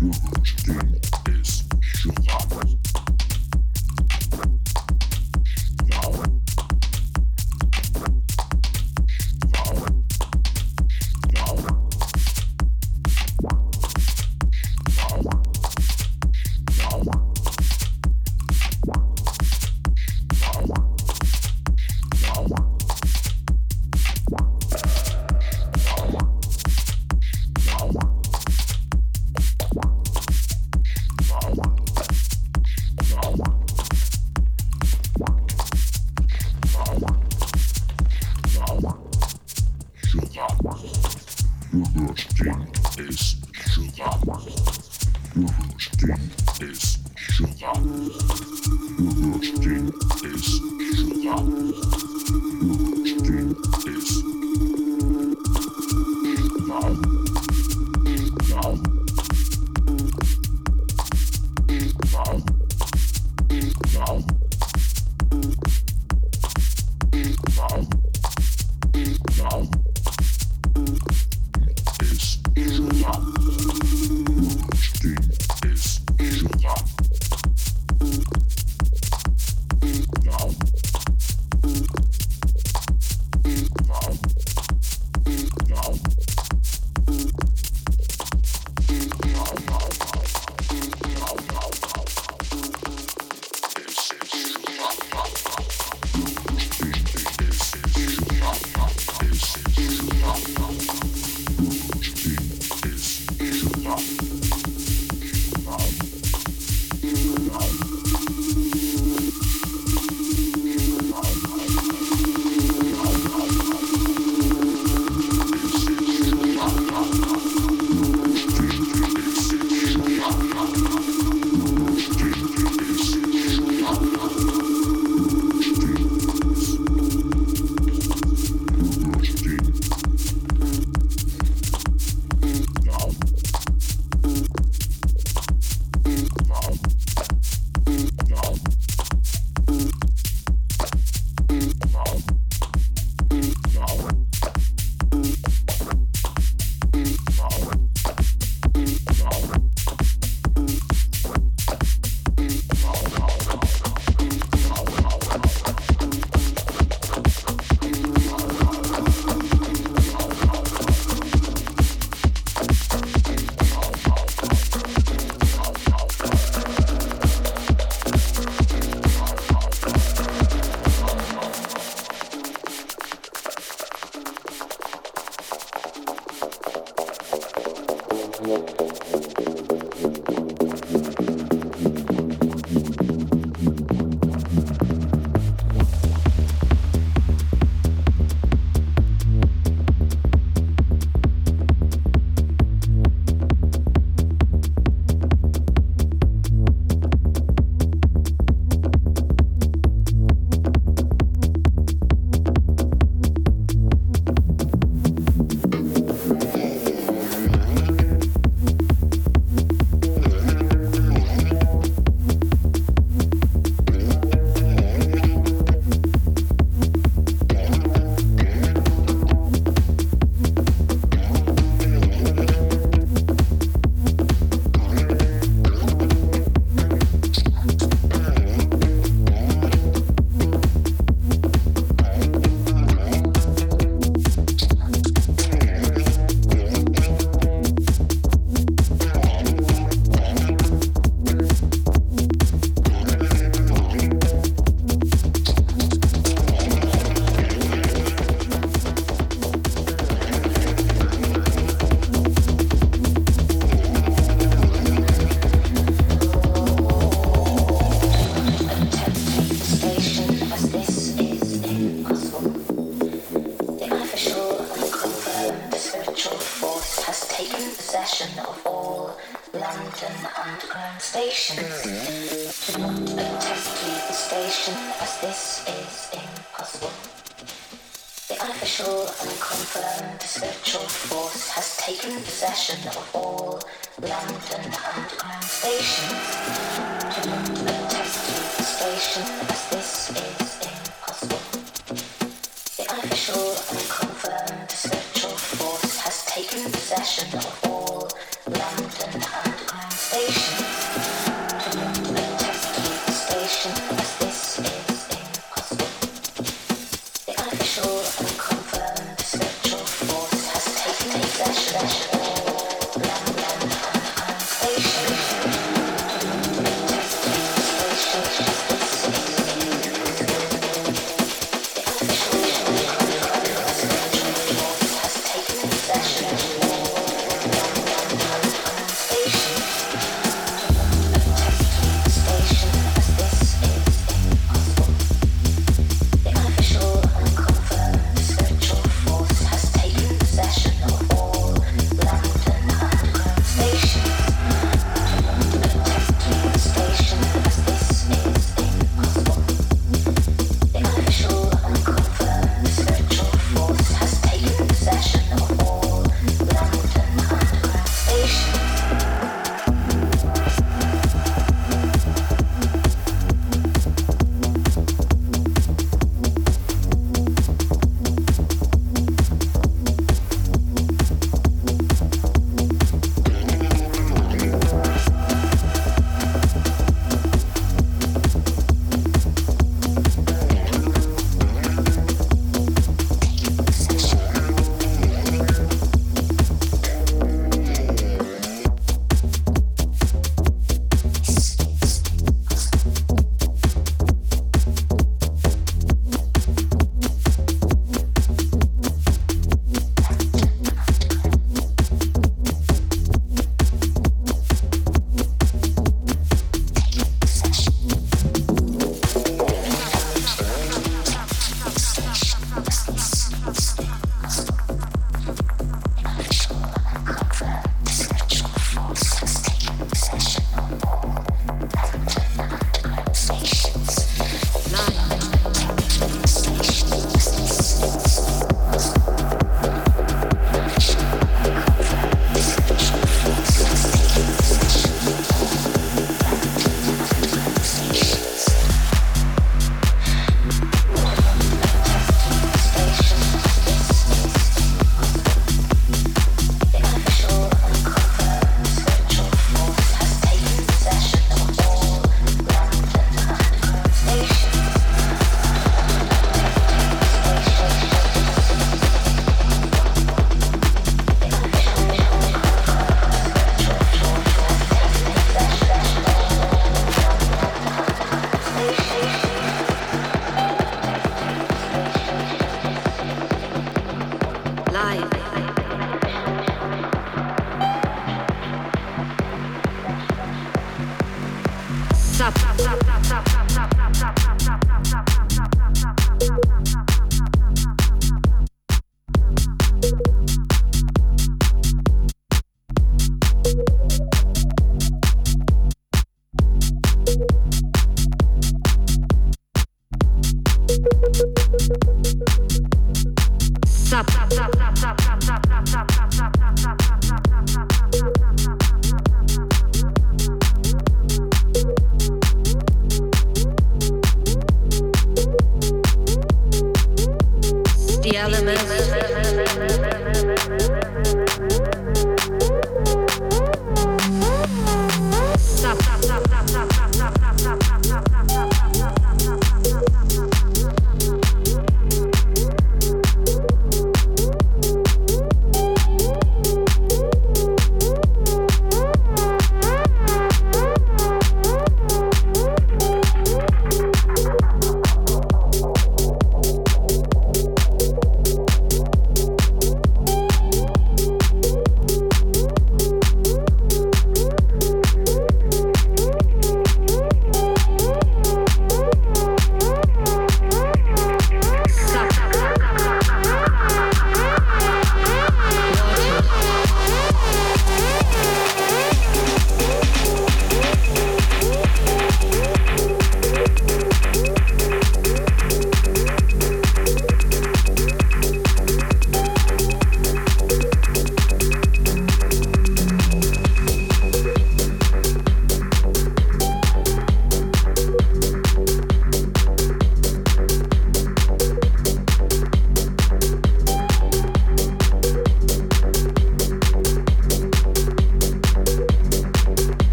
[0.00, 0.99] Human Chicken.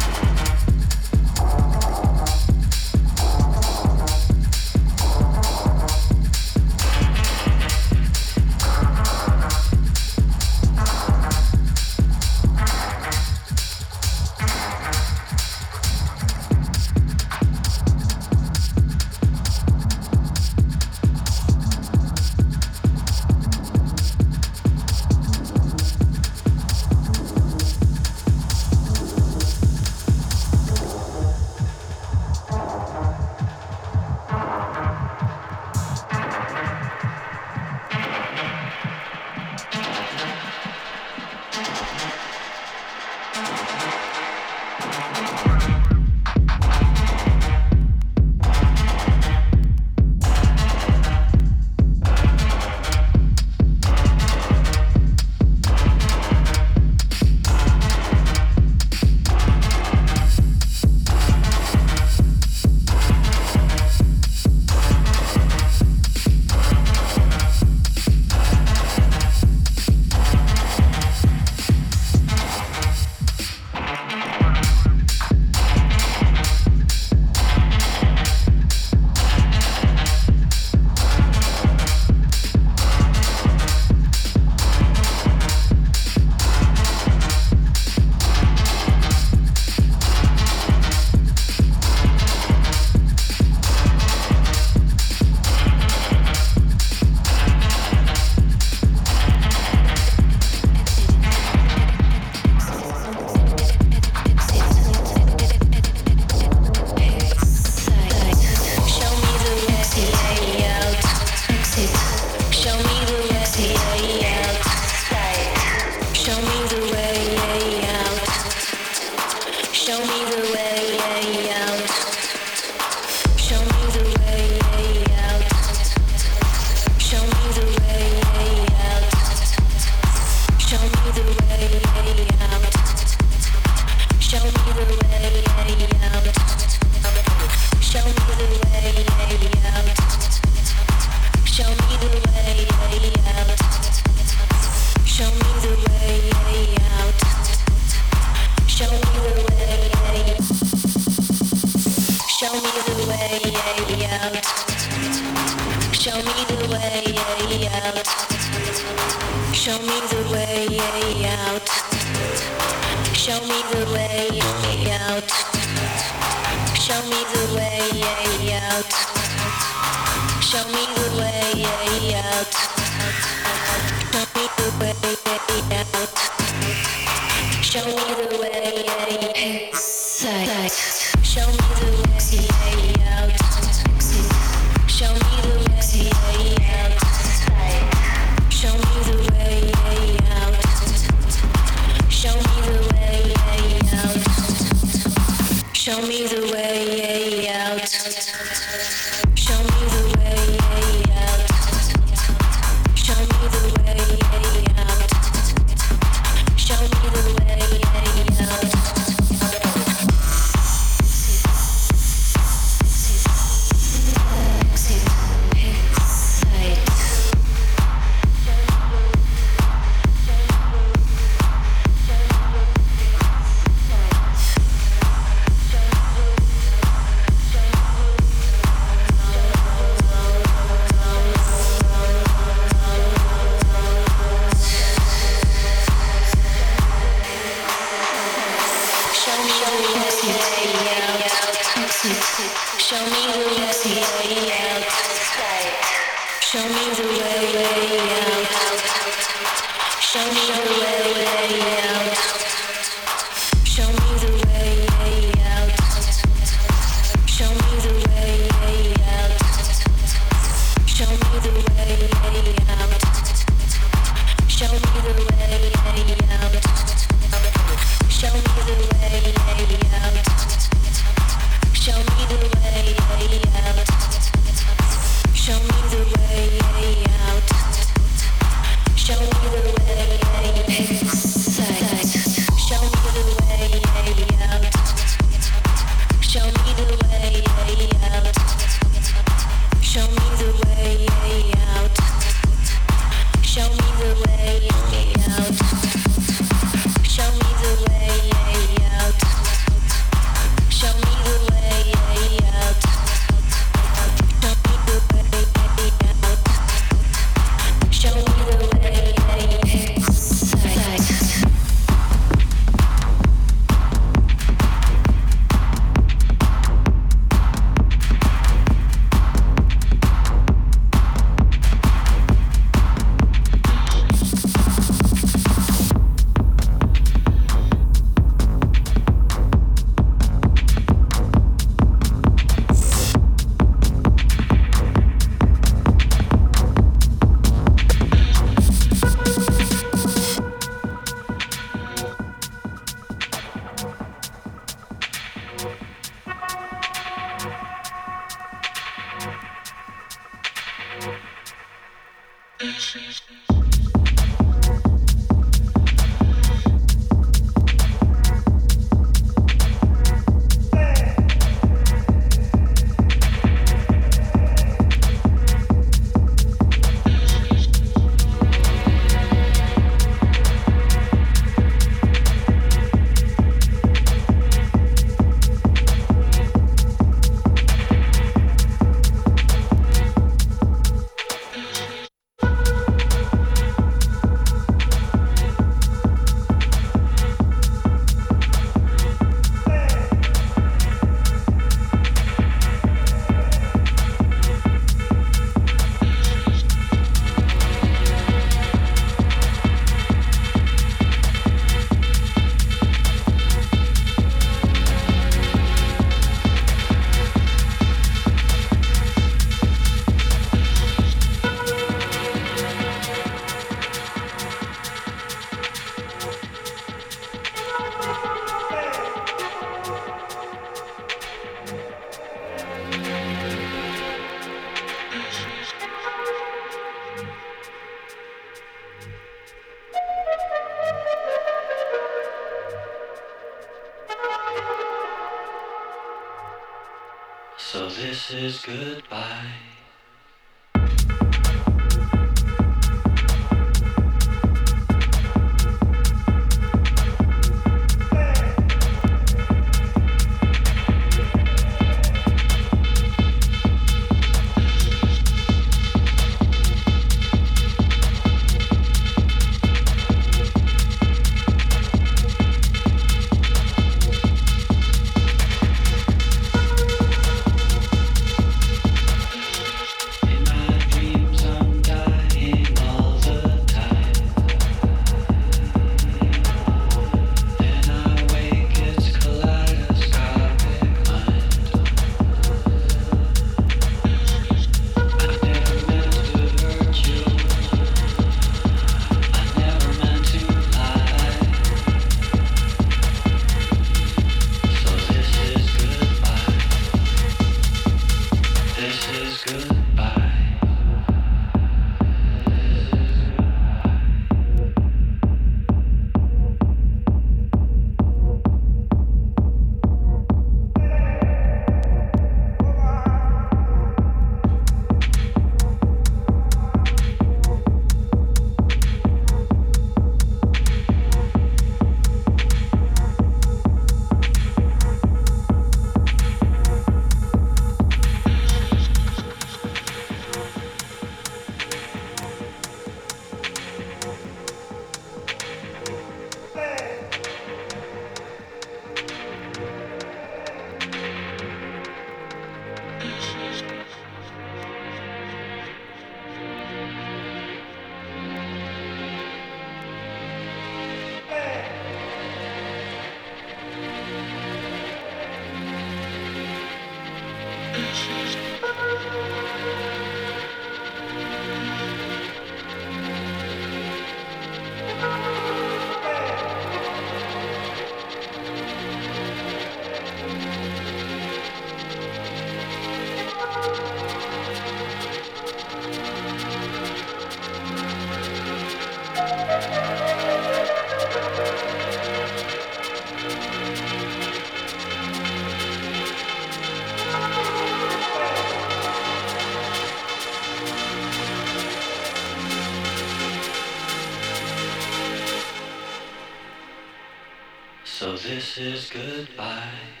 [598.53, 600.00] Says is goodbye.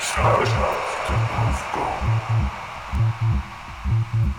[0.00, 0.48] Stars
[1.06, 3.53] to move go.
[3.86, 4.34] Thank you.